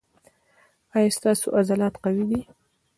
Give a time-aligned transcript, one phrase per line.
[0.95, 2.41] ایا ستاسو عضلات قوي دي؟